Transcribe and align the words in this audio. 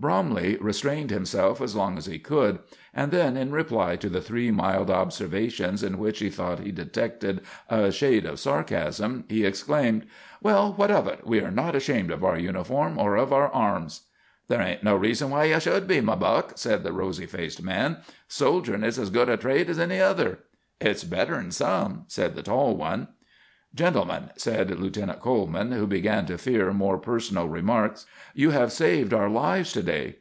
Bromley 0.00 0.56
restrained 0.60 1.10
himself 1.10 1.60
as 1.60 1.74
long 1.74 1.98
as 1.98 2.06
he 2.06 2.20
could, 2.20 2.60
and 2.94 3.10
then, 3.10 3.36
in 3.36 3.50
reply 3.50 3.96
to 3.96 4.08
the 4.08 4.20
three 4.20 4.48
mild 4.52 4.90
observations, 4.90 5.82
in 5.82 5.98
which 5.98 6.20
he 6.20 6.30
thought 6.30 6.60
he 6.60 6.70
detected 6.70 7.40
a 7.68 7.90
shade 7.90 8.24
of 8.24 8.38
sarcasm, 8.38 9.24
he 9.28 9.44
exclaimed: 9.44 10.06
"Well, 10.40 10.72
what 10.74 10.92
of 10.92 11.08
it? 11.08 11.26
We 11.26 11.40
are 11.40 11.50
not 11.50 11.74
ashamed 11.74 12.12
of 12.12 12.22
our 12.22 12.38
uniform 12.38 12.96
or 12.96 13.16
of 13.16 13.32
our 13.32 13.48
arms." 13.52 14.02
"There 14.46 14.62
ain't 14.62 14.84
no 14.84 14.94
reason 14.94 15.30
why 15.30 15.46
ye 15.46 15.58
should 15.58 15.88
be, 15.88 16.00
my 16.00 16.14
buck," 16.14 16.52
said 16.54 16.84
the 16.84 16.92
rosy 16.92 17.26
faced 17.26 17.60
man. 17.64 17.96
"Soldierin' 18.28 18.84
is 18.84 19.00
as 19.00 19.10
good 19.10 19.28
a 19.28 19.36
trade 19.36 19.68
as 19.68 19.80
any 19.80 19.98
other." 20.00 20.38
"Hit's 20.78 21.02
better 21.02 21.34
'n 21.34 21.50
some," 21.50 22.04
said 22.06 22.36
the 22.36 22.44
tall 22.44 22.76
one. 22.76 23.08
"Gentlemen," 23.74 24.30
said 24.36 24.70
Lieutenant 24.80 25.20
Coleman, 25.20 25.72
who 25.72 25.86
began 25.86 26.24
to 26.26 26.38
fear 26.38 26.72
more 26.72 26.96
personal 26.96 27.48
remarks, 27.50 28.06
"you 28.32 28.48
have 28.48 28.72
saved 28.72 29.12
our 29.12 29.28
lives 29.28 29.74
to 29.74 29.82
day. 29.82 30.16